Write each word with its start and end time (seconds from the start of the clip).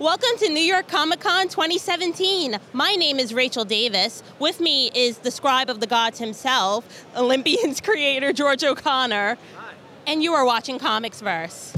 Welcome 0.00 0.38
to 0.38 0.48
New 0.48 0.62
York 0.62 0.86
Comic 0.86 1.18
Con 1.18 1.48
2017. 1.48 2.60
My 2.72 2.94
name 2.94 3.18
is 3.18 3.34
Rachel 3.34 3.64
Davis. 3.64 4.22
With 4.38 4.60
me 4.60 4.92
is 4.94 5.18
the 5.18 5.32
scribe 5.32 5.68
of 5.68 5.80
the 5.80 5.88
gods 5.88 6.20
himself, 6.20 7.04
Olympians 7.16 7.80
creator 7.84 8.32
George 8.32 8.62
O'Connor. 8.62 9.36
Hi. 9.56 9.74
And 10.06 10.22
you 10.22 10.34
are 10.34 10.46
watching 10.46 10.78
ComicsVerse. 10.78 11.76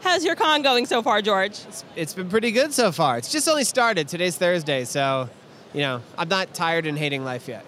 How's 0.00 0.24
your 0.24 0.34
con 0.34 0.62
going 0.62 0.86
so 0.86 1.02
far, 1.02 1.20
George? 1.20 1.60
It's, 1.68 1.84
it's 1.94 2.14
been 2.14 2.30
pretty 2.30 2.52
good 2.52 2.72
so 2.72 2.90
far. 2.90 3.18
It's 3.18 3.30
just 3.30 3.46
only 3.46 3.64
started. 3.64 4.08
Today's 4.08 4.38
Thursday, 4.38 4.86
so, 4.86 5.28
you 5.74 5.82
know, 5.82 6.00
I'm 6.16 6.30
not 6.30 6.54
tired 6.54 6.86
and 6.86 6.96
hating 6.96 7.22
life 7.22 7.48
yet. 7.48 7.66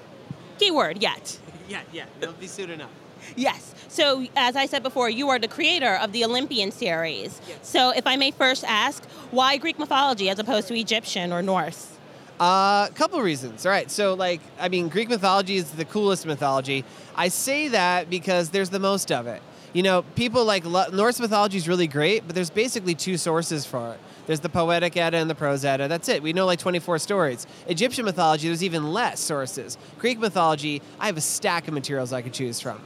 Keyword, 0.59 1.03
yet. 1.03 1.39
Yeah, 1.69 1.83
yeah, 1.93 2.07
it'll 2.21 2.35
be 2.35 2.47
soon 2.47 2.71
enough. 2.71 2.91
Yes. 3.37 3.75
So, 3.89 4.27
as 4.37 4.57
I 4.57 4.67
said 4.67 4.83
before, 4.83 5.09
you 5.09 5.29
are 5.31 5.39
the 5.39 5.49
creator 5.49 5.95
of 5.95 6.13
the 6.13 6.25
Olympian 6.25 6.71
series. 6.71 7.41
Yes. 7.49 7.59
So, 7.63 7.91
if 7.91 8.07
I 8.07 8.17
may 8.17 8.31
first 8.31 8.65
ask, 8.65 9.05
why 9.31 9.57
Greek 9.57 9.79
mythology 9.79 10.29
as 10.29 10.39
opposed 10.39 10.69
to 10.69 10.75
Egyptian 10.75 11.33
or 11.33 11.43
Norse? 11.43 11.97
A 12.41 12.43
uh, 12.43 12.89
couple 12.89 13.21
reasons. 13.23 13.65
All 13.65 13.71
right. 13.71 13.91
So, 13.91 14.15
like, 14.15 14.41
I 14.59 14.69
mean, 14.69 14.89
Greek 14.89 15.09
mythology 15.09 15.57
is 15.57 15.71
the 15.71 15.85
coolest 15.85 16.27
mythology. 16.27 16.85
I 17.15 17.29
say 17.29 17.69
that 17.69 18.11
because 18.11 18.51
there's 18.51 18.71
the 18.71 18.81
most 18.81 19.13
of 19.13 19.27
it. 19.27 19.41
You 19.75 19.83
know, 19.83 20.03
people 20.15 20.45
like 20.45 20.65
Norse 20.65 21.19
mythology 21.19 21.59
is 21.59 21.67
really 21.67 21.89
great, 21.89 22.25
but 22.27 22.37
there's 22.37 22.49
basically 22.49 22.95
two 22.95 23.17
sources 23.17 23.67
for 23.67 23.95
it. 23.95 24.01
There's 24.27 24.39
the 24.39 24.49
Poetic 24.49 24.97
Edda 24.97 25.17
and 25.17 25.29
the 25.29 25.35
Prose 25.35 25.65
Edda. 25.65 25.89
That's 25.89 26.09
it. 26.09 26.23
We 26.23 26.33
know 26.33 26.47
like 26.47 26.61
24 26.61 27.01
stories. 27.01 27.45
Egyptian 27.67 28.05
mythology, 28.05 28.47
there's 28.47 28.63
even 28.63 28.93
less 28.93 29.19
sources. 29.19 29.77
Greek 29.99 30.21
mythology, 30.21 30.81
I 31.01 31.07
have 31.07 31.17
a 31.17 31.21
stack 31.21 31.67
of 31.67 31.75
materials 31.75 32.13
I 32.13 32.23
could 32.23 32.33
choose 32.33 32.61
from. 32.61 32.81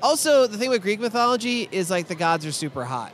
Also, 0.00 0.46
the 0.46 0.56
thing 0.56 0.70
with 0.70 0.80
Greek 0.80 1.00
mythology 1.00 1.68
is 1.72 1.90
like 1.90 2.06
the 2.06 2.14
gods 2.14 2.46
are 2.46 2.52
super 2.52 2.84
hot. 2.84 3.12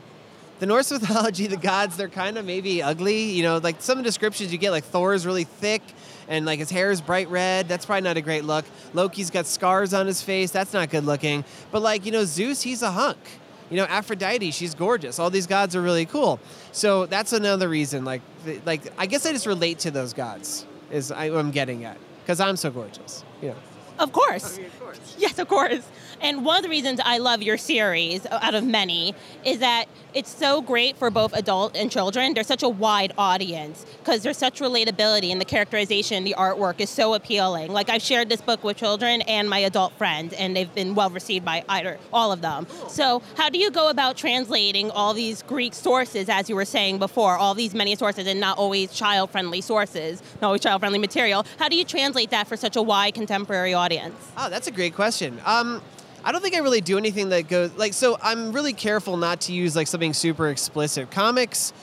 The 0.60 0.66
Norse 0.66 0.91
mythology, 0.92 1.47
the 1.47 1.56
gods, 1.56 1.97
they're 1.97 2.08
kind 2.08 2.38
of 2.38 2.44
maybe 2.44 2.83
ugly. 2.83 3.24
You 3.24 3.42
know, 3.42 3.58
like 3.58 3.80
some 3.80 4.02
descriptions 4.02 4.52
you 4.52 4.58
get, 4.58 4.70
like 4.70 4.84
Thor 4.84 5.14
is 5.14 5.27
really 5.27 5.44
thick 5.44 5.83
and 6.28 6.46
like 6.46 6.58
his 6.58 6.70
hair 6.70 6.91
is 6.91 7.00
bright 7.00 7.28
red. 7.28 7.69
That's 7.69 7.86
probably 7.86 8.02
not 8.02 8.16
a 8.16 8.20
great 8.20 8.44
look. 8.44 8.64
Loki's 8.92 9.30
got 9.30 9.46
scars 9.46 9.92
on 9.92 10.06
his 10.06 10.22
face. 10.22 10.50
That's 10.50 10.72
not 10.72 10.91
good 10.91 11.05
looking. 11.05 11.44
But 11.70 11.83
like, 11.83 12.06
you 12.06 12.12
know, 12.12 12.24
Zeus, 12.24 12.62
he's 12.62 12.83
a 12.83 12.91
hunk. 12.91 13.19
You 13.70 13.78
know, 13.78 13.84
Aphrodite, 13.84 14.50
she's 14.50 14.74
gorgeous. 14.74 15.19
All 15.19 15.30
these 15.30 15.46
gods 15.46 15.74
are 15.74 15.83
really 15.83 16.06
cool. 16.06 16.38
So 16.72 17.06
that's 17.06 17.33
another 17.33 17.68
reason. 17.68 18.05
Like, 18.05 18.22
like 18.64 18.83
I 18.98 19.06
guess 19.06 19.27
I 19.27 19.33
just 19.33 19.46
relate 19.46 19.80
to 19.80 19.91
those 19.91 20.12
gods. 20.12 20.66
Is 20.91 21.11
I, 21.11 21.27
am 21.27 21.50
getting 21.50 21.84
at 21.84 21.96
because 22.22 22.41
I'm 22.41 22.56
so 22.56 22.70
gorgeous. 22.70 23.24
You 23.42 23.48
know. 23.48 23.56
Of 23.98 24.12
course. 24.12 24.55
I 24.55 24.56
mean, 24.59 24.67
of 24.67 24.81
course. 24.81 25.17
Yes, 25.19 25.39
of 25.39 25.48
course. 25.48 25.87
And 26.20 26.45
one 26.45 26.56
of 26.56 26.62
the 26.62 26.69
reasons 26.69 27.00
I 27.05 27.19
love 27.19 27.42
your 27.42 27.59
series, 27.59 28.25
uh, 28.27 28.39
out 28.41 28.55
of 28.55 28.64
many, 28.64 29.14
is 29.45 29.59
that 29.59 29.86
it's 30.14 30.31
so 30.31 30.62
great 30.62 30.97
for 30.97 31.11
both 31.11 31.33
adult 31.34 31.77
and 31.77 31.91
children. 31.91 32.34
There's 32.34 32.47
such 32.47 32.62
a 32.62 32.69
wide 32.69 33.12
audience 33.19 33.84
because 33.98 34.23
there's 34.23 34.39
such 34.39 34.61
relatability 34.61 35.31
and 35.33 35.41
the 35.41 35.45
characterization, 35.45 36.23
the 36.23 36.36
artwork 36.39 36.81
is 36.81 36.89
so 36.89 37.14
appealing. 37.14 37.73
Like 37.73 37.91
I've 37.91 38.03
shared 38.03 38.28
this 38.28 38.41
book 38.41 38.62
with 38.62 38.77
children 38.77 39.23
and 39.23 39.51
my 39.51 39.59
adult 39.59 39.92
friends, 39.95 40.33
and 40.34 40.56
they've 40.56 40.73
been 40.73 40.95
well 40.95 41.11
received 41.11 41.45
by 41.45 41.64
either 41.69 41.98
all 42.12 42.33
of 42.33 42.41
them. 42.42 42.67
So 42.89 43.23
how 43.36 43.51
do 43.51 43.58
you 43.58 43.70
go 43.70 43.89
about 43.89 44.17
translating 44.17 44.91
all 44.92 45.14
these 45.14 45.42
Greek 45.42 45.75
sources, 45.75 46.29
as 46.29 46.48
you 46.48 46.55
were 46.55 46.64
saying 46.64 46.98
before, 46.98 47.36
all 47.36 47.55
these 47.55 47.75
many 47.75 47.97
sources, 47.97 48.27
and 48.27 48.39
not 48.41 48.56
always 48.56 48.92
child-friendly 48.92 49.62
sources, 49.62 50.23
not 50.41 50.48
always 50.48 50.61
child-friendly 50.61 51.01
material? 51.01 51.45
How 51.58 51.69
do 51.69 51.77
you 51.77 51.84
translate 51.84 52.31
that 52.31 52.47
for 52.47 52.56
such 52.56 52.77
a 52.77 52.83
wide 52.83 53.14
contemporary 53.14 53.75
audience? 53.75 53.83
Oh, 54.36 54.48
that's 54.50 54.66
a 54.66 54.70
great 54.70 54.94
question. 54.94 55.40
Um, 55.44 55.82
I 56.24 56.32
don't 56.32 56.40
think 56.40 56.54
I 56.54 56.60
really 56.60 56.80
do 56.80 56.96
anything 56.96 57.28
that 57.30 57.48
goes 57.48 57.72
like 57.77 57.92
so. 57.92 58.16
I'm 58.22 58.52
really 58.52 58.72
careful 58.72 59.16
not 59.16 59.42
to 59.42 59.52
use 59.52 59.77
like 59.77 59.86
something 59.86 60.14
super 60.14 60.48
explicit. 60.48 61.10
Comics, 61.10 61.74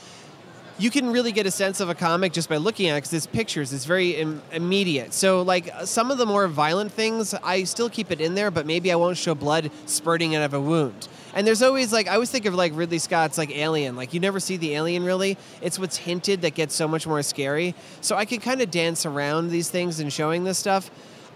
you 0.78 0.90
can 0.90 1.12
really 1.12 1.30
get 1.30 1.46
a 1.46 1.50
sense 1.50 1.78
of 1.78 1.88
a 1.88 1.94
comic 1.94 2.32
just 2.32 2.48
by 2.48 2.56
looking 2.56 2.88
at 2.88 2.94
it 2.94 3.02
because 3.02 3.12
it's 3.12 3.26
pictures. 3.26 3.72
It's 3.72 3.84
very 3.84 4.16
Im- 4.16 4.42
immediate. 4.50 5.14
So 5.14 5.42
like 5.42 5.72
some 5.84 6.10
of 6.10 6.18
the 6.18 6.26
more 6.26 6.48
violent 6.48 6.90
things, 6.90 7.34
I 7.34 7.62
still 7.62 7.88
keep 7.88 8.10
it 8.10 8.20
in 8.20 8.34
there, 8.34 8.50
but 8.50 8.66
maybe 8.66 8.90
I 8.90 8.96
won't 8.96 9.16
show 9.16 9.36
blood 9.36 9.70
spurting 9.86 10.34
out 10.34 10.42
of 10.42 10.54
a 10.54 10.60
wound. 10.60 11.06
And 11.34 11.46
there's 11.46 11.62
always 11.62 11.92
like 11.92 12.08
I 12.08 12.14
always 12.14 12.30
think 12.32 12.46
of 12.46 12.54
like 12.54 12.72
Ridley 12.74 12.98
Scott's 12.98 13.38
like 13.38 13.50
Alien. 13.50 13.94
Like 13.94 14.12
you 14.12 14.18
never 14.18 14.40
see 14.40 14.56
the 14.56 14.74
alien 14.74 15.04
really. 15.04 15.38
It's 15.60 15.78
what's 15.78 15.98
hinted 15.98 16.42
that 16.42 16.54
gets 16.54 16.74
so 16.74 16.88
much 16.88 17.06
more 17.06 17.22
scary. 17.22 17.76
So 18.00 18.16
I 18.16 18.24
can 18.24 18.40
kind 18.40 18.60
of 18.60 18.72
dance 18.72 19.06
around 19.06 19.50
these 19.50 19.70
things 19.70 20.00
and 20.00 20.12
showing 20.12 20.42
this 20.42 20.58
stuff. 20.58 20.90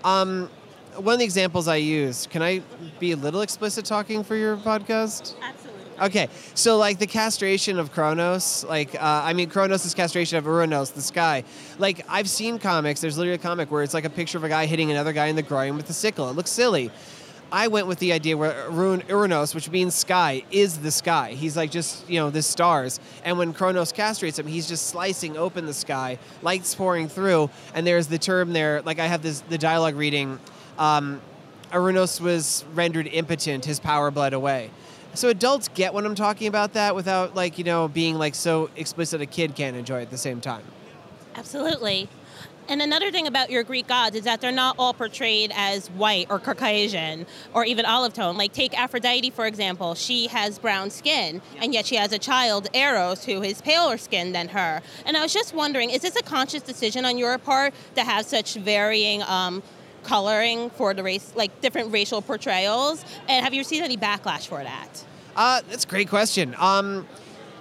Um, 0.05 0.49
one 0.97 1.15
of 1.15 1.19
the 1.19 1.25
examples 1.25 1.69
I 1.69 1.77
use, 1.77 2.27
can 2.27 2.43
I 2.43 2.63
be 2.99 3.13
a 3.13 3.17
little 3.17 3.43
explicit 3.43 3.85
talking 3.85 4.25
for 4.25 4.35
your 4.37 4.57
podcast? 4.57 5.35
Absolutely. 5.43 5.77
Okay, 6.01 6.29
so 6.55 6.77
like 6.77 6.99
the 6.99 7.07
castration 7.07 7.79
of 7.79 7.91
Kronos, 7.91 8.65
like 8.65 8.95
uh, 8.95 8.99
I 9.25 9.33
mean 9.33 9.49
Kronos' 9.49 9.87
is 9.87 9.95
castration 9.95 10.37
of 10.37 10.45
Uranos, 10.45 10.93
the 10.93 11.01
sky. 11.01 11.43
Like 11.79 12.05
I've 12.09 12.29
seen 12.29 12.59
comics. 12.59 13.01
There's 13.01 13.17
literally 13.17 13.37
a 13.37 13.39
comic 13.39 13.71
where 13.71 13.83
it's 13.83 13.95
like 13.95 14.05
a 14.05 14.11
picture 14.11 14.37
of 14.37 14.45
a 14.45 14.49
guy 14.49 14.67
hitting 14.67 14.91
another 14.91 15.15
guy 15.15 15.27
in 15.27 15.37
the 15.37 15.43
groin 15.43 15.75
with 15.77 15.89
a 15.89 15.95
sickle. 15.95 16.29
It 16.29 16.37
looks 16.37 16.51
silly. 16.51 16.91
I 17.53 17.69
went 17.69 17.87
with 17.87 18.01
the 18.01 18.13
idea 18.13 18.37
where 18.37 18.53
Uranos, 18.71 19.55
which 19.55 19.71
means 19.71 19.95
sky, 19.95 20.43
is 20.51 20.79
the 20.79 20.91
sky. 20.91 21.33
He's 21.33 21.57
like 21.57 21.71
just, 21.71 22.09
you 22.11 22.19
know, 22.19 22.31
the 22.31 22.43
stars. 22.43 22.99
And 23.25 23.39
when 23.39 23.53
Kronos 23.53 23.93
castrates 23.93 24.39
him, 24.39 24.47
he's 24.47 24.69
just 24.69 24.89
slicing 24.89 25.37
open 25.37 25.67
the 25.67 25.75
sky, 25.75 26.19
lights 26.43 26.75
pouring 26.75 27.09
through. 27.09 27.51
And 27.75 27.87
there's 27.87 28.09
the 28.09 28.19
term 28.19 28.53
there, 28.53 28.83
like 28.83 28.99
I 28.99 29.07
have 29.07 29.23
this 29.23 29.41
the 29.43 29.59
dialogue 29.59 29.95
reading 29.95 30.41
um, 30.79 31.21
was 31.73 32.65
rendered 32.75 33.07
impotent, 33.07 33.65
his 33.65 33.79
power 33.79 34.11
bled 34.11 34.33
away. 34.33 34.71
So 35.15 35.29
adults 35.29 35.69
get 35.69 35.95
when 35.95 36.05
I'm 36.05 36.15
talking 36.15 36.49
about 36.49 36.75
that 36.75 36.95
without 36.95 37.35
like, 37.35 37.59
you 37.59 37.65
know, 37.65 37.89
being 37.89 38.17
like 38.17 38.35
so 38.35 38.71
explicit 38.77 39.23
a 39.23 39.27
kid 39.27 39.55
can't 39.55 39.77
enjoy 39.77 40.03
at 40.03 40.11
the 40.11 40.19
same 40.19 40.41
time. 40.41 40.63
Absolutely. 41.35 42.09
And 42.69 42.83
another 42.83 43.11
thing 43.13 43.27
about 43.27 43.51
your 43.51 43.63
Greek 43.63 43.87
gods 43.87 44.17
is 44.17 44.25
that 44.25 44.41
they're 44.41 44.51
not 44.51 44.77
all 44.79 44.93
portrayed 44.93 45.53
as 45.55 45.89
white 45.91 46.27
or 46.31 46.41
Caucasian 46.41 47.27
or 47.55 47.65
even 47.65 47.85
olive 47.85 48.13
tone. 48.13 48.37
Like 48.37 48.53
take 48.53 48.79
Aphrodite 48.79 49.31
for 49.31 49.47
example, 49.47 49.95
she 49.95 50.27
has 50.29 50.59
brown 50.59 50.91
skin, 50.91 51.41
and 51.59 51.73
yet 51.73 51.87
she 51.87 51.97
has 51.97 52.13
a 52.13 52.19
child, 52.19 52.69
Eros, 52.75 53.25
who 53.25 53.43
is 53.43 53.61
paler 53.61 53.99
skinned 53.99 54.35
than 54.35 54.49
her. 54.49 54.83
And 55.05 55.17
I 55.17 55.23
was 55.23 55.33
just 55.33 55.55
wondering, 55.55 55.91
is 55.91 56.03
this 56.03 56.17
a 56.17 56.23
conscious 56.23 56.63
decision 56.63 57.05
on 57.05 57.19
your 57.19 57.39
part 57.39 57.75
to 57.95 58.03
have 58.03 58.27
such 58.27 58.55
varying 58.55 59.23
um, 59.23 59.63
coloring 60.03 60.71
for 60.71 60.95
the 60.95 61.03
race, 61.03 61.33
like 61.37 61.61
different 61.61 61.93
racial 61.93 62.23
portrayals? 62.23 63.05
And 63.29 63.45
have 63.45 63.55
you 63.55 63.61
received 63.61 63.85
any 63.85 63.97
backlash 63.97 64.47
for 64.47 64.63
that? 64.63 65.05
Uh, 65.37 65.61
that's 65.69 65.85
a 65.85 65.89
great 65.89 66.09
question. 66.09 66.55
Um, 66.59 67.07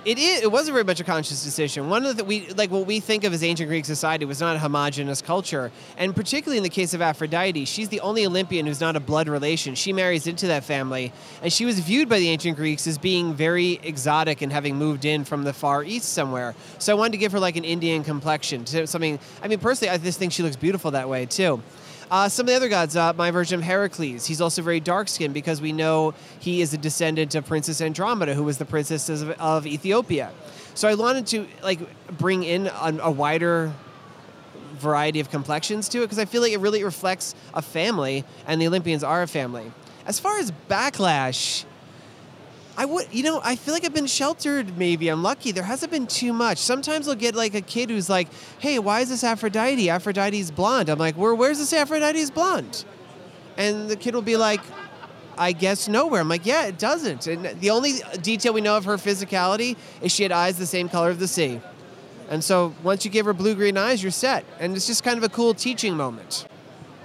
it 0.05 0.19
is. 0.19 0.43
It 0.43 0.51
was 0.51 0.67
a 0.69 0.71
very 0.71 0.83
much 0.83 0.99
a 0.99 1.03
conscious 1.03 1.43
decision. 1.43 1.89
One 1.89 2.05
of 2.05 2.15
the 2.15 2.23
we 2.23 2.47
like 2.49 2.69
what 2.69 2.85
we 2.85 2.99
think 2.99 3.23
of 3.23 3.33
as 3.33 3.43
ancient 3.43 3.67
Greek 3.67 3.85
society 3.85 4.23
was 4.23 4.39
not 4.39 4.55
a 4.55 4.59
homogenous 4.59 5.21
culture, 5.21 5.71
and 5.97 6.15
particularly 6.15 6.57
in 6.57 6.63
the 6.63 6.69
case 6.69 6.93
of 6.93 7.01
Aphrodite, 7.01 7.65
she's 7.65 7.89
the 7.89 7.99
only 8.01 8.25
Olympian 8.25 8.67
who's 8.67 8.79
not 8.79 8.95
a 8.95 8.99
blood 8.99 9.27
relation. 9.27 9.73
She 9.73 9.93
marries 9.93 10.27
into 10.27 10.47
that 10.47 10.63
family, 10.63 11.11
and 11.41 11.51
she 11.51 11.65
was 11.65 11.79
viewed 11.79 12.07
by 12.07 12.19
the 12.19 12.29
ancient 12.29 12.55
Greeks 12.55 12.85
as 12.85 12.97
being 12.97 13.33
very 13.33 13.79
exotic 13.83 14.41
and 14.41 14.51
having 14.51 14.75
moved 14.75 15.05
in 15.05 15.25
from 15.25 15.43
the 15.43 15.53
far 15.53 15.83
east 15.83 16.13
somewhere. 16.13 16.53
So 16.77 16.93
I 16.93 16.95
wanted 16.95 17.13
to 17.13 17.17
give 17.17 17.31
her 17.31 17.39
like 17.39 17.55
an 17.55 17.65
Indian 17.65 18.03
complexion, 18.03 18.63
to 18.65 18.85
something. 18.85 19.19
I 19.41 19.47
mean, 19.47 19.59
personally, 19.59 19.91
I 19.91 19.97
just 19.97 20.19
think 20.19 20.33
she 20.33 20.43
looks 20.43 20.55
beautiful 20.55 20.91
that 20.91 21.09
way 21.09 21.25
too. 21.25 21.63
Uh, 22.11 22.29
some 22.29 22.43
of 22.43 22.47
the 22.47 22.55
other 22.55 22.69
gods, 22.69 22.95
uh, 22.95 23.13
my 23.13 23.31
version 23.31 23.59
of 23.59 23.65
Heracles, 23.65 24.27
he's 24.27 24.39
also 24.39 24.61
very 24.61 24.79
dark 24.79 25.07
skinned 25.07 25.33
because 25.33 25.59
we 25.59 25.71
know 25.71 26.13
he 26.39 26.61
is 26.61 26.73
a 26.73 26.77
descendant 26.77 27.33
of 27.33 27.45
Princess 27.47 27.81
Andromeda, 27.81 28.35
who 28.35 28.43
was 28.43 28.59
the 28.59 28.65
princess 28.65 29.09
of, 29.09 29.31
of 29.31 29.65
Ethiopia. 29.65 30.31
So 30.75 30.87
I 30.87 30.93
wanted 30.93 31.25
to 31.27 31.47
like 31.63 31.79
bring 32.17 32.43
in 32.43 32.67
a, 32.67 32.97
a 33.01 33.11
wider 33.11 33.73
variety 34.73 35.19
of 35.19 35.31
complexions 35.31 35.89
to 35.89 35.99
it 35.99 36.01
because 36.01 36.19
I 36.19 36.25
feel 36.25 36.41
like 36.41 36.51
it 36.51 36.59
really 36.59 36.83
reflects 36.83 37.33
a 37.53 37.61
family, 37.61 38.23
and 38.45 38.61
the 38.61 38.67
Olympians 38.67 39.03
are 39.03 39.23
a 39.23 39.27
family. 39.27 39.71
As 40.05 40.19
far 40.19 40.37
as 40.37 40.51
backlash, 40.69 41.65
I 42.77 42.85
would, 42.85 43.07
you 43.11 43.23
know, 43.23 43.39
I 43.43 43.55
feel 43.55 43.73
like 43.73 43.85
I've 43.85 43.93
been 43.93 44.07
sheltered. 44.07 44.77
Maybe 44.77 45.07
I'm 45.07 45.23
lucky. 45.23 45.51
There 45.51 45.63
hasn't 45.63 45.91
been 45.91 46.07
too 46.07 46.33
much. 46.33 46.57
Sometimes 46.57 47.07
I'll 47.07 47.15
get 47.15 47.35
like 47.35 47.55
a 47.55 47.61
kid 47.61 47.89
who's 47.89 48.09
like, 48.09 48.27
"Hey, 48.59 48.79
why 48.79 48.99
is 48.99 49.09
this 49.09 49.23
Aphrodite? 49.23 49.89
Aphrodite's 49.89 50.51
blonde." 50.51 50.89
I'm 50.89 50.99
like, 50.99 51.15
"Where? 51.15 51.33
Where's 51.33 51.57
this 51.57 51.71
Aphrodite's 51.71 52.31
blonde?" 52.31 52.83
And 53.57 53.89
the 53.89 53.95
kid 53.95 54.13
will 54.13 54.21
be 54.21 54.35
like, 54.35 54.59
"I 55.37 55.53
guess 55.53 55.87
nowhere." 55.87 56.19
I'm 56.19 56.27
like, 56.27 56.45
"Yeah, 56.45 56.65
it 56.65 56.77
doesn't." 56.77 57.27
And 57.27 57.45
the 57.61 57.69
only 57.69 58.01
detail 58.21 58.51
we 58.51 58.61
know 58.61 58.75
of 58.75 58.83
her 58.85 58.97
physicality 58.97 59.77
is 60.01 60.11
she 60.11 60.23
had 60.23 60.33
eyes 60.33 60.57
the 60.57 60.65
same 60.65 60.89
color 60.89 61.09
of 61.09 61.19
the 61.19 61.27
sea. 61.29 61.61
And 62.29 62.43
so 62.43 62.73
once 62.83 63.05
you 63.05 63.11
give 63.11 63.25
her 63.25 63.33
blue 63.33 63.55
green 63.55 63.77
eyes, 63.77 64.01
you're 64.01 64.11
set. 64.11 64.43
And 64.59 64.75
it's 64.75 64.87
just 64.87 65.03
kind 65.03 65.17
of 65.17 65.23
a 65.23 65.29
cool 65.29 65.53
teaching 65.53 65.95
moment. 65.95 66.47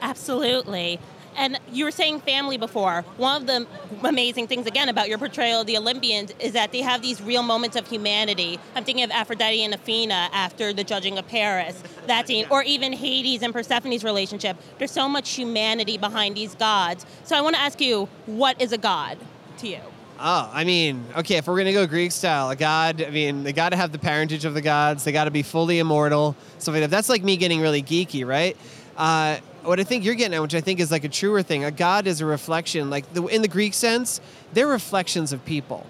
Absolutely. 0.02 0.98
And 1.36 1.58
you 1.72 1.84
were 1.84 1.90
saying 1.90 2.20
family 2.20 2.56
before. 2.58 3.02
One 3.16 3.40
of 3.40 3.46
the 3.46 3.66
amazing 4.06 4.46
things, 4.48 4.66
again, 4.66 4.88
about 4.88 5.08
your 5.08 5.18
portrayal 5.18 5.60
of 5.60 5.66
the 5.66 5.76
Olympians 5.76 6.32
is 6.38 6.52
that 6.52 6.72
they 6.72 6.82
have 6.82 7.02
these 7.02 7.22
real 7.22 7.42
moments 7.42 7.76
of 7.76 7.88
humanity. 7.88 8.58
I'm 8.74 8.84
thinking 8.84 9.04
of 9.04 9.10
Aphrodite 9.10 9.62
and 9.62 9.72
Athena 9.72 10.28
after 10.32 10.72
the 10.72 10.84
judging 10.84 11.18
of 11.18 11.26
Paris, 11.28 11.82
that 12.06 12.26
scene, 12.26 12.46
or 12.50 12.62
even 12.62 12.92
Hades 12.92 13.42
and 13.42 13.52
Persephone's 13.52 14.04
relationship. 14.04 14.56
There's 14.78 14.90
so 14.90 15.08
much 15.08 15.30
humanity 15.30 15.98
behind 15.98 16.36
these 16.36 16.54
gods. 16.54 17.06
So 17.24 17.36
I 17.36 17.40
want 17.40 17.56
to 17.56 17.62
ask 17.62 17.80
you, 17.80 18.08
what 18.26 18.60
is 18.60 18.72
a 18.72 18.78
god 18.78 19.18
to 19.58 19.68
you? 19.68 19.80
Oh, 20.22 20.50
I 20.52 20.64
mean, 20.64 21.06
okay, 21.16 21.36
if 21.36 21.46
we're 21.46 21.56
gonna 21.56 21.72
go 21.72 21.86
Greek 21.86 22.12
style, 22.12 22.50
a 22.50 22.56
god, 22.56 23.00
I 23.00 23.08
mean, 23.08 23.42
they 23.42 23.54
gotta 23.54 23.76
have 23.76 23.90
the 23.90 23.98
parentage 23.98 24.44
of 24.44 24.52
the 24.52 24.60
gods, 24.60 25.02
they 25.04 25.12
gotta 25.12 25.30
be 25.30 25.42
fully 25.42 25.78
immortal, 25.78 26.36
like 26.66 26.80
that. 26.80 26.90
That's 26.90 27.08
like 27.08 27.24
me 27.24 27.38
getting 27.38 27.62
really 27.62 27.82
geeky, 27.82 28.26
right? 28.26 28.54
Uh, 28.98 29.38
what 29.62 29.80
I 29.80 29.84
think 29.84 30.04
you're 30.04 30.14
getting 30.14 30.34
at, 30.34 30.42
which 30.42 30.54
I 30.54 30.60
think 30.60 30.80
is 30.80 30.90
like 30.90 31.04
a 31.04 31.08
truer 31.08 31.42
thing, 31.42 31.64
a 31.64 31.70
god 31.70 32.06
is 32.06 32.20
a 32.20 32.26
reflection, 32.26 32.90
like 32.90 33.12
the, 33.12 33.24
in 33.26 33.42
the 33.42 33.48
Greek 33.48 33.74
sense, 33.74 34.20
they're 34.52 34.66
reflections 34.66 35.32
of 35.32 35.44
people. 35.44 35.86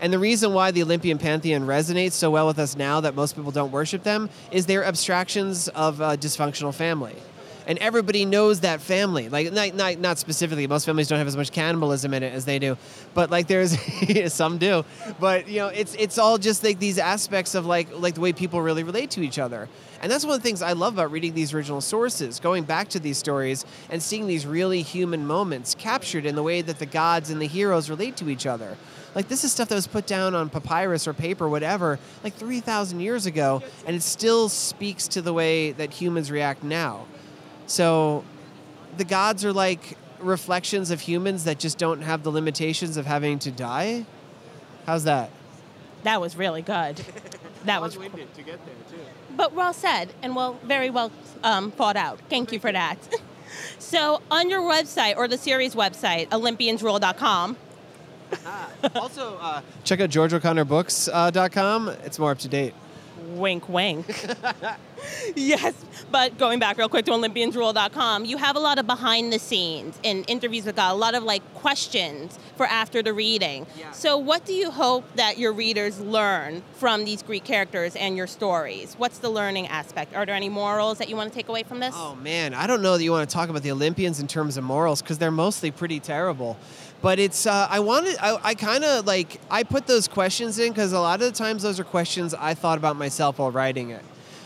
And 0.00 0.12
the 0.12 0.18
reason 0.18 0.52
why 0.52 0.70
the 0.70 0.82
Olympian 0.82 1.18
pantheon 1.18 1.62
resonates 1.62 2.12
so 2.12 2.30
well 2.30 2.46
with 2.46 2.58
us 2.58 2.76
now 2.76 3.00
that 3.00 3.14
most 3.14 3.36
people 3.36 3.50
don't 3.50 3.72
worship 3.72 4.02
them 4.02 4.28
is 4.50 4.66
they're 4.66 4.84
abstractions 4.84 5.68
of 5.68 6.00
a 6.00 6.16
dysfunctional 6.16 6.74
family 6.74 7.14
and 7.66 7.78
everybody 7.78 8.24
knows 8.24 8.60
that 8.60 8.80
family. 8.80 9.28
Like 9.28 9.52
not, 9.52 9.74
not, 9.74 9.98
not 9.98 10.18
specifically, 10.18 10.66
most 10.66 10.86
families 10.86 11.08
don't 11.08 11.18
have 11.18 11.26
as 11.26 11.36
much 11.36 11.52
cannibalism 11.52 12.14
in 12.14 12.22
it 12.22 12.32
as 12.32 12.44
they 12.44 12.58
do, 12.58 12.76
but 13.14 13.30
like 13.30 13.46
there's 13.46 13.78
some 14.32 14.58
do. 14.58 14.84
But 15.20 15.48
you 15.48 15.58
know, 15.58 15.68
it's 15.68 15.94
it's 15.94 16.18
all 16.18 16.38
just 16.38 16.64
like 16.64 16.78
these 16.78 16.98
aspects 16.98 17.54
of 17.54 17.66
like 17.66 17.88
like 17.98 18.14
the 18.14 18.20
way 18.20 18.32
people 18.32 18.60
really 18.60 18.82
relate 18.82 19.10
to 19.12 19.22
each 19.22 19.38
other. 19.38 19.68
And 20.02 20.12
that's 20.12 20.24
one 20.24 20.34
of 20.34 20.42
the 20.42 20.46
things 20.46 20.60
I 20.60 20.72
love 20.72 20.94
about 20.94 21.10
reading 21.10 21.32
these 21.32 21.54
original 21.54 21.80
sources, 21.80 22.38
going 22.38 22.64
back 22.64 22.88
to 22.88 23.00
these 23.00 23.16
stories 23.16 23.64
and 23.88 24.02
seeing 24.02 24.26
these 24.26 24.46
really 24.46 24.82
human 24.82 25.26
moments 25.26 25.74
captured 25.74 26.26
in 26.26 26.34
the 26.34 26.42
way 26.42 26.60
that 26.60 26.78
the 26.78 26.84
gods 26.86 27.30
and 27.30 27.40
the 27.40 27.46
heroes 27.46 27.88
relate 27.88 28.16
to 28.18 28.28
each 28.28 28.44
other. 28.44 28.76
Like 29.14 29.28
this 29.28 29.44
is 29.44 29.52
stuff 29.52 29.68
that 29.68 29.76
was 29.76 29.86
put 29.86 30.06
down 30.06 30.34
on 30.34 30.50
papyrus 30.50 31.06
or 31.06 31.14
paper, 31.14 31.48
whatever, 31.48 31.98
like 32.22 32.34
3,000 32.34 33.00
years 33.00 33.26
ago, 33.26 33.62
and 33.86 33.96
it 33.96 34.02
still 34.02 34.48
speaks 34.48 35.08
to 35.08 35.22
the 35.22 35.32
way 35.32 35.72
that 35.72 35.92
humans 35.92 36.30
react 36.30 36.62
now. 36.64 37.06
So 37.66 38.24
the 38.96 39.04
gods 39.04 39.44
are 39.44 39.52
like 39.52 39.96
reflections 40.18 40.90
of 40.90 41.00
humans 41.00 41.44
that 41.44 41.58
just 41.58 41.78
don't 41.78 42.02
have 42.02 42.22
the 42.22 42.30
limitations 42.30 42.96
of 42.96 43.06
having 43.06 43.38
to 43.40 43.50
die. 43.50 44.06
How's 44.86 45.04
that? 45.04 45.30
That 46.02 46.20
was 46.20 46.36
really 46.36 46.62
good. 46.62 47.00
That 47.64 47.80
was. 47.80 47.94
to 47.94 48.00
get 48.00 48.18
there 48.44 48.56
too. 48.90 48.98
But 49.38 49.54
well 49.54 49.72
said, 49.72 50.12
and 50.22 50.36
well, 50.36 50.58
very 50.64 50.90
well 50.90 51.10
um, 51.42 51.70
thought 51.70 51.96
out. 51.96 52.20
Thank 52.28 52.52
you 52.52 52.58
for 52.58 52.70
that. 52.70 52.98
so, 53.78 54.20
on 54.30 54.50
your 54.50 54.60
website 54.60 55.16
or 55.16 55.28
the 55.28 55.38
series 55.38 55.74
website, 55.74 56.28
OlympiansRule.com. 56.28 57.56
also, 58.94 59.38
uh, 59.40 59.62
check 59.84 60.00
out 60.00 60.10
GeorgeO'ConnorBooks.com. 60.10 61.88
It's 62.04 62.18
more 62.18 62.32
up 62.32 62.38
to 62.40 62.48
date. 62.48 62.74
Wink, 63.24 63.68
wink. 63.68 64.06
yes, 65.36 65.74
but 66.10 66.38
going 66.38 66.58
back 66.58 66.78
real 66.78 66.88
quick 66.88 67.04
to 67.06 67.10
OlympiansRule.com, 67.12 68.24
you 68.24 68.36
have 68.36 68.56
a 68.56 68.60
lot 68.60 68.78
of 68.78 68.86
behind 68.86 69.32
the 69.32 69.38
scenes 69.38 69.98
and 70.04 70.24
interviews 70.28 70.64
with 70.64 70.76
God, 70.76 70.92
a 70.92 70.94
lot 70.94 71.14
of 71.14 71.22
like 71.22 71.42
questions 71.54 72.38
for 72.56 72.66
after 72.66 73.02
the 73.02 73.12
reading. 73.12 73.66
Yeah. 73.78 73.90
So, 73.92 74.16
what 74.18 74.44
do 74.44 74.52
you 74.52 74.70
hope 74.70 75.04
that 75.16 75.38
your 75.38 75.52
readers 75.52 76.00
learn 76.00 76.62
from 76.74 77.04
these 77.04 77.22
Greek 77.22 77.44
characters 77.44 77.96
and 77.96 78.16
your 78.16 78.26
stories? 78.26 78.94
What's 78.98 79.18
the 79.18 79.30
learning 79.30 79.68
aspect? 79.68 80.14
Are 80.14 80.26
there 80.26 80.34
any 80.34 80.48
morals 80.48 80.98
that 80.98 81.08
you 81.08 81.16
want 81.16 81.32
to 81.32 81.36
take 81.36 81.48
away 81.48 81.62
from 81.62 81.80
this? 81.80 81.94
Oh 81.96 82.14
man, 82.16 82.54
I 82.54 82.66
don't 82.66 82.82
know 82.82 82.96
that 82.96 83.04
you 83.04 83.12
want 83.12 83.28
to 83.28 83.34
talk 83.34 83.48
about 83.48 83.62
the 83.62 83.72
Olympians 83.72 84.20
in 84.20 84.26
terms 84.26 84.56
of 84.56 84.64
morals 84.64 85.02
because 85.02 85.18
they're 85.18 85.30
mostly 85.30 85.70
pretty 85.70 86.00
terrible. 86.00 86.56
But 87.04 87.18
it's 87.18 87.44
uh, 87.44 87.68
I 87.68 87.80
wanted 87.80 88.16
I, 88.18 88.38
I 88.42 88.54
kind 88.54 88.82
of 88.82 89.06
like 89.06 89.38
I 89.50 89.62
put 89.62 89.86
those 89.86 90.08
questions 90.08 90.58
in 90.58 90.72
because 90.72 90.94
a 90.94 90.98
lot 90.98 91.20
of 91.20 91.30
the 91.30 91.36
times 91.36 91.62
those 91.62 91.78
are 91.78 91.84
questions 91.84 92.32
I 92.32 92.54
thought 92.54 92.78
about 92.78 92.96
myself 92.96 93.40
while 93.40 93.50
writing 93.50 93.90
it. 93.90 94.02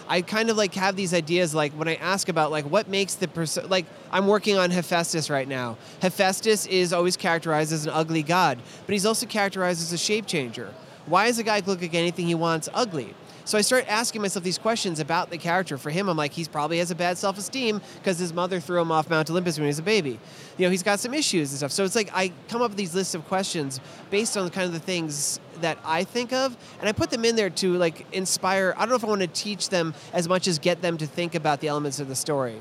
I 0.09 0.23
kind 0.23 0.51
of 0.51 0.57
like 0.57 0.75
have 0.75 0.97
these 0.97 1.15
ideas 1.15 1.55
like 1.55 1.73
when 1.75 1.87
I 1.87 1.95
ask 1.95 2.29
about 2.29 2.51
like 2.51 2.65
what 2.65 2.89
makes 2.89 3.15
the 3.15 3.29
person 3.29 3.69
like 3.69 3.87
I'm 4.11 4.27
working 4.27 4.57
on 4.57 4.73
Hephaestus 4.73 5.31
right 5.31 5.47
now. 5.47 5.77
Hephaestus 6.03 6.67
is 6.67 6.93
always 6.93 7.17
characterized 7.17 7.73
as 7.73 7.87
an 7.87 7.93
ugly 7.93 8.25
god, 8.25 8.59
but 8.87 8.93
he's 8.93 9.07
also 9.07 9.25
characterized 9.27 9.81
as 9.81 9.93
a 9.93 9.99
shape 9.99 10.27
changer. 10.27 10.75
Why 11.07 11.29
does 11.29 11.39
a 11.39 11.45
guy 11.45 11.63
look 11.65 11.81
like 11.81 11.95
anything 11.95 12.27
he 12.27 12.35
wants 12.35 12.69
ugly? 12.75 13.15
So 13.49 13.57
I 13.57 13.63
start 13.63 13.87
asking 13.89 14.21
myself 14.21 14.45
these 14.45 14.59
questions 14.59 15.01
about 15.01 15.31
the 15.31 15.39
character. 15.39 15.79
For 15.79 15.89
him, 15.89 16.11
I'm 16.11 16.19
like, 16.19 16.35
he's 16.35 16.49
probably 16.49 16.81
has 16.81 16.91
a 16.91 16.95
bad 16.95 17.17
self-esteem 17.17 17.81
because 17.95 18.19
his 18.19 18.35
mother 18.35 18.61
threw 18.61 18.79
him 18.79 18.93
off 18.93 19.09
Mount 19.09 19.31
Olympus 19.31 19.57
when 19.57 19.65
he 19.65 19.69
was 19.69 19.79
a 19.79 19.83
baby. 19.83 20.21
You 20.59 20.67
know, 20.67 20.71
he's 20.71 20.83
got 20.83 21.01
some 21.01 21.15
issues 21.15 21.51
and 21.51 21.57
stuff. 21.57 21.73
So 21.73 21.83
it's 21.83 21.97
like 21.97 22.11
I 22.13 22.31
come 22.49 22.61
up 22.61 22.73
with 22.73 22.77
these 22.77 22.95
lists 22.95 23.15
of 23.15 23.27
questions 23.27 23.81
based 24.11 24.37
on 24.37 24.51
kind 24.51 24.67
of 24.67 24.75
the 24.75 24.79
things 24.79 25.41
that 25.63 25.79
I 25.83 26.05
think 26.05 26.35
of, 26.35 26.59
and 26.81 26.91
I 26.91 26.93
put 26.93 27.09
them 27.09 27.25
in 27.25 27.37
there 27.37 27.49
to 27.49 27.79
like 27.79 28.05
inspire. 28.13 28.75
I 28.77 28.81
don't 28.81 28.91
know 28.91 28.97
if 28.97 29.05
I 29.05 29.09
want 29.09 29.23
to 29.23 29.27
teach 29.29 29.71
them 29.71 29.95
as 30.13 30.29
much 30.29 30.47
as 30.47 30.59
get 30.59 30.83
them 30.83 30.99
to 30.99 31.07
think 31.07 31.35
about 31.35 31.63
the 31.63 31.69
elements 31.69 32.01
of 32.01 32.09
the 32.09 32.17
story. 32.17 32.61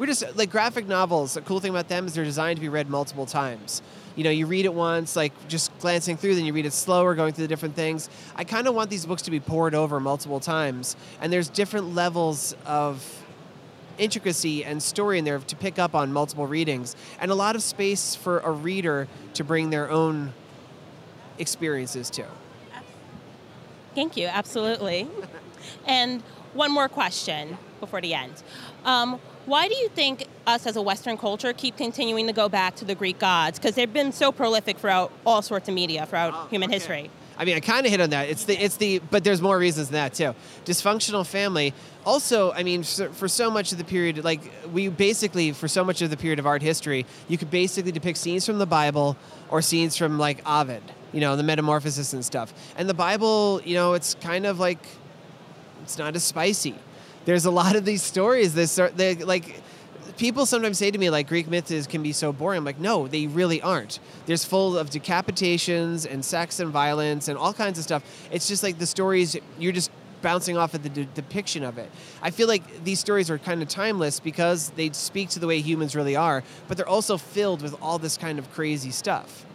We're 0.00 0.06
just 0.06 0.36
like 0.36 0.50
graphic 0.50 0.88
novels. 0.88 1.34
The 1.34 1.42
cool 1.42 1.60
thing 1.60 1.70
about 1.70 1.88
them 1.88 2.06
is 2.06 2.14
they're 2.14 2.24
designed 2.24 2.56
to 2.56 2.60
be 2.60 2.68
read 2.68 2.90
multiple 2.90 3.26
times 3.26 3.82
you 4.16 4.24
know, 4.24 4.30
you 4.30 4.46
read 4.46 4.64
it 4.64 4.74
once, 4.74 5.16
like 5.16 5.32
just 5.48 5.76
glancing 5.78 6.16
through, 6.16 6.34
then 6.34 6.44
you 6.44 6.52
read 6.52 6.66
it 6.66 6.72
slower, 6.72 7.14
going 7.14 7.32
through 7.32 7.44
the 7.44 7.48
different 7.48 7.74
things. 7.74 8.10
I 8.36 8.44
kind 8.44 8.66
of 8.66 8.74
want 8.74 8.90
these 8.90 9.06
books 9.06 9.22
to 9.22 9.30
be 9.30 9.40
poured 9.40 9.74
over 9.74 10.00
multiple 10.00 10.40
times, 10.40 10.96
and 11.20 11.32
there's 11.32 11.48
different 11.48 11.94
levels 11.94 12.54
of 12.66 13.24
intricacy 13.98 14.64
and 14.64 14.82
story 14.82 15.18
in 15.18 15.24
there 15.24 15.38
to 15.38 15.56
pick 15.56 15.78
up 15.78 15.94
on 15.94 16.12
multiple 16.12 16.46
readings, 16.46 16.96
and 17.20 17.30
a 17.30 17.34
lot 17.34 17.56
of 17.56 17.62
space 17.62 18.14
for 18.14 18.40
a 18.40 18.50
reader 18.50 19.06
to 19.34 19.44
bring 19.44 19.70
their 19.70 19.90
own 19.90 20.32
experiences 21.38 22.10
to. 22.10 22.26
Thank 23.94 24.16
you, 24.16 24.26
absolutely. 24.26 25.08
and 25.86 26.22
one 26.52 26.72
more 26.72 26.88
question 26.88 27.56
before 27.80 28.00
the 28.00 28.14
end. 28.14 28.42
Um, 28.84 29.20
why 29.46 29.68
do 29.68 29.74
you 29.76 29.88
think 29.88 30.26
us 30.46 30.66
as 30.66 30.76
a 30.76 30.82
Western 30.82 31.16
culture 31.16 31.52
keep 31.52 31.76
continuing 31.76 32.26
to 32.26 32.32
go 32.32 32.48
back 32.48 32.76
to 32.76 32.84
the 32.84 32.94
Greek 32.94 33.18
gods? 33.18 33.58
Because 33.58 33.74
they've 33.74 33.92
been 33.92 34.12
so 34.12 34.30
prolific 34.32 34.78
throughout 34.78 35.12
all 35.26 35.42
sorts 35.42 35.68
of 35.68 35.74
media 35.74 36.06
throughout 36.06 36.32
Oh, 36.34 36.46
human 36.50 36.68
okay. 36.68 36.76
history. 36.78 37.10
I 37.38 37.46
mean, 37.46 37.56
I 37.56 37.60
kind 37.60 37.86
of 37.86 37.90
hit 37.90 38.02
on 38.02 38.10
that. 38.10 38.28
It's 38.28 38.44
the 38.44 38.54
it's 38.62 38.76
the 38.76 38.98
but 39.10 39.24
there's 39.24 39.40
more 39.40 39.58
reasons 39.58 39.88
than 39.88 39.94
that 39.94 40.12
too. 40.12 40.34
Dysfunctional 40.66 41.26
family. 41.26 41.72
Also, 42.04 42.52
I 42.52 42.62
mean, 42.62 42.82
for, 42.82 43.08
for 43.10 43.28
so 43.28 43.50
much 43.50 43.72
of 43.72 43.78
the 43.78 43.84
period, 43.84 44.22
like 44.22 44.42
we 44.74 44.88
basically 44.88 45.52
for 45.52 45.66
so 45.66 45.82
much 45.82 46.02
of 46.02 46.10
the 46.10 46.18
period 46.18 46.38
of 46.38 46.46
art 46.46 46.60
history, 46.60 47.06
you 47.28 47.38
could 47.38 47.50
basically 47.50 47.92
depict 47.92 48.18
scenes 48.18 48.44
from 48.44 48.58
the 48.58 48.66
Bible 48.66 49.16
or 49.48 49.62
scenes 49.62 49.96
from 49.96 50.18
like 50.18 50.46
Ovid, 50.46 50.82
you 51.12 51.20
know, 51.20 51.34
the 51.34 51.42
Metamorphosis 51.42 52.12
and 52.12 52.22
stuff. 52.22 52.52
And 52.76 52.86
the 52.90 52.94
Bible, 52.94 53.62
you 53.64 53.72
know, 53.74 53.94
it's 53.94 54.14
kind 54.16 54.44
of 54.44 54.58
like 54.58 54.78
it's 55.82 55.96
not 55.96 56.14
as 56.14 56.24
spicy. 56.24 56.74
There's 57.24 57.44
a 57.44 57.50
lot 57.50 57.76
of 57.76 57.84
these 57.84 58.02
stories. 58.02 58.54
This 58.54 58.80
they 58.96 59.14
like 59.16 59.62
people 60.16 60.44
sometimes 60.44 60.78
say 60.78 60.90
to 60.90 60.98
me 60.98 61.08
like 61.08 61.28
Greek 61.28 61.48
myths 61.48 61.70
is, 61.70 61.86
can 61.86 62.02
be 62.02 62.12
so 62.12 62.32
boring. 62.32 62.58
I'm 62.58 62.64
like, 62.64 62.78
no, 62.78 63.08
they 63.08 63.26
really 63.26 63.62
aren't. 63.62 63.98
There's 64.26 64.44
full 64.44 64.76
of 64.76 64.90
decapitations 64.90 66.10
and 66.10 66.24
sex 66.24 66.60
and 66.60 66.70
violence 66.70 67.28
and 67.28 67.38
all 67.38 67.54
kinds 67.54 67.78
of 67.78 67.84
stuff. 67.84 68.02
It's 68.30 68.46
just 68.46 68.62
like 68.62 68.78
the 68.78 68.86
stories 68.86 69.36
you're 69.58 69.72
just 69.72 69.90
bouncing 70.20 70.58
off 70.58 70.74
of 70.74 70.82
the 70.82 70.90
de- 70.90 71.06
depiction 71.06 71.64
of 71.64 71.78
it. 71.78 71.90
I 72.22 72.30
feel 72.30 72.48
like 72.48 72.84
these 72.84 73.00
stories 73.00 73.30
are 73.30 73.38
kind 73.38 73.62
of 73.62 73.68
timeless 73.68 74.20
because 74.20 74.70
they 74.70 74.90
speak 74.90 75.30
to 75.30 75.38
the 75.38 75.46
way 75.46 75.60
humans 75.60 75.96
really 75.96 76.16
are, 76.16 76.44
but 76.68 76.76
they're 76.76 76.88
also 76.88 77.16
filled 77.16 77.62
with 77.62 77.74
all 77.80 77.98
this 77.98 78.18
kind 78.18 78.38
of 78.38 78.52
crazy 78.52 78.90
stuff. 78.90 79.46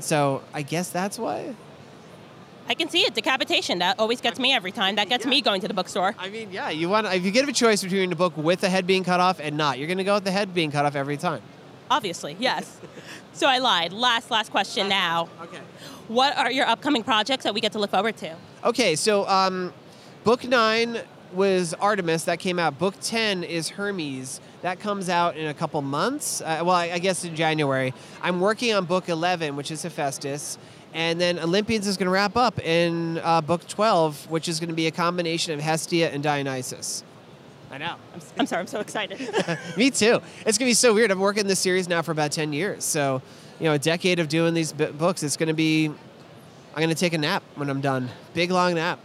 So 0.00 0.42
I 0.54 0.62
guess 0.62 0.90
that's 0.90 1.18
why. 1.18 1.54
I 2.68 2.74
can 2.74 2.88
see 2.90 3.00
it. 3.00 3.14
Decapitation. 3.14 3.78
That 3.78 3.98
always 3.98 4.20
gets 4.20 4.38
me 4.38 4.52
every 4.52 4.72
time. 4.72 4.96
That 4.96 5.08
gets 5.08 5.24
Yeah. 5.24 5.30
me 5.30 5.40
going 5.40 5.60
to 5.62 5.68
the 5.68 5.74
bookstore. 5.74 6.14
I 6.18 6.28
mean, 6.28 6.52
yeah, 6.52 6.68
you 6.68 6.88
want 6.88 7.06
if 7.06 7.24
you 7.24 7.30
get 7.30 7.48
a 7.48 7.52
choice 7.52 7.82
between 7.82 8.12
a 8.12 8.16
book 8.16 8.36
with 8.36 8.60
the 8.60 8.68
head 8.68 8.86
being 8.86 9.04
cut 9.04 9.20
off 9.20 9.40
and 9.40 9.56
not, 9.56 9.78
you're 9.78 9.86
going 9.86 9.98
to 9.98 10.04
go 10.04 10.14
with 10.14 10.24
the 10.24 10.30
head 10.30 10.52
being 10.54 10.70
cut 10.70 10.84
off 10.84 10.94
every 10.94 11.16
time. 11.16 11.40
Obviously, 11.90 12.36
yes. 12.38 12.78
so 13.32 13.46
I 13.46 13.58
lied. 13.58 13.94
Last, 13.94 14.30
last 14.30 14.50
question 14.50 14.88
now. 14.88 15.30
Okay. 15.42 15.60
What 16.08 16.36
are 16.36 16.50
your 16.52 16.66
upcoming 16.66 17.02
projects 17.02 17.44
that 17.44 17.54
we 17.54 17.60
get 17.62 17.72
to 17.72 17.78
look 17.78 17.90
forward 17.90 18.16
to? 18.18 18.36
Okay, 18.64 18.94
so 18.96 19.26
um, 19.26 19.72
book 20.24 20.44
nine 20.44 20.98
was 21.32 21.72
Artemis. 21.74 22.24
That 22.24 22.38
came 22.38 22.58
out. 22.58 22.78
Book 22.78 22.94
10 23.00 23.44
is 23.44 23.70
Hermes. 23.70 24.40
That 24.62 24.80
comes 24.80 25.08
out 25.08 25.36
in 25.36 25.46
a 25.46 25.54
couple 25.54 25.80
months. 25.82 26.40
Uh, 26.40 26.60
well, 26.64 26.74
I, 26.74 26.90
I 26.92 26.98
guess 26.98 27.24
in 27.24 27.36
January. 27.36 27.94
I'm 28.22 28.40
working 28.40 28.74
on 28.74 28.84
book 28.86 29.08
11, 29.08 29.54
which 29.56 29.70
is 29.70 29.82
Hephaestus. 29.82 30.58
And 30.94 31.20
then 31.20 31.38
Olympians 31.38 31.86
is 31.86 31.96
going 31.96 32.06
to 32.06 32.10
wrap 32.10 32.36
up 32.36 32.58
in 32.60 33.18
uh, 33.18 33.40
book 33.40 33.66
12, 33.68 34.30
which 34.30 34.48
is 34.48 34.58
going 34.58 34.70
to 34.70 34.74
be 34.74 34.86
a 34.86 34.90
combination 34.90 35.52
of 35.52 35.60
Hestia 35.60 36.10
and 36.10 36.22
Dionysus. 36.22 37.04
I 37.70 37.76
know. 37.78 37.96
I'm, 38.14 38.20
I'm 38.38 38.46
sorry, 38.46 38.60
I'm 38.60 38.66
so 38.66 38.80
excited. 38.80 39.18
Me 39.76 39.90
too. 39.90 40.20
It's 40.46 40.56
going 40.56 40.66
to 40.66 40.70
be 40.70 40.74
so 40.74 40.94
weird. 40.94 41.10
I've 41.10 41.18
been 41.18 41.22
working 41.22 41.42
in 41.42 41.46
this 41.46 41.58
series 41.58 41.88
now 41.88 42.00
for 42.00 42.12
about 42.12 42.32
10 42.32 42.54
years. 42.54 42.84
So, 42.84 43.20
you 43.60 43.66
know, 43.66 43.74
a 43.74 43.78
decade 43.78 44.18
of 44.18 44.28
doing 44.28 44.54
these 44.54 44.72
b- 44.72 44.86
books, 44.86 45.22
it's 45.22 45.36
going 45.36 45.48
to 45.48 45.54
be, 45.54 45.86
I'm 45.88 46.76
going 46.76 46.88
to 46.88 46.94
take 46.94 47.12
a 47.12 47.18
nap 47.18 47.42
when 47.56 47.68
I'm 47.68 47.82
done. 47.82 48.08
Big, 48.32 48.50
long 48.50 48.74
nap. 48.74 48.98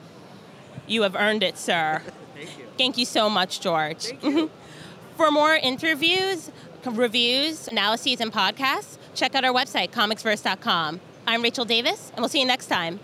you 0.87 1.01
have 1.01 1.15
earned 1.15 1.43
it, 1.43 1.57
sir. 1.57 2.01
Thank 2.35 2.57
you. 2.57 2.65
Thank 2.77 2.97
you 2.97 3.05
so 3.05 3.29
much, 3.29 3.59
George. 3.59 4.05
Thank 4.05 4.23
you. 4.23 4.51
For 5.17 5.29
more 5.29 5.55
interviews, 5.55 6.49
reviews, 6.85 7.67
analyses, 7.67 8.19
and 8.21 8.31
podcasts, 8.33 8.97
check 9.13 9.35
out 9.35 9.43
our 9.43 9.53
website, 9.53 9.91
comicsverse.com. 9.91 10.99
I'm 11.25 11.41
Rachel 11.41 11.63
Davis, 11.63 12.09
and 12.09 12.19
we'll 12.19 12.29
see 12.29 12.41
you 12.41 12.45
next 12.45 12.67
time. 12.67 12.99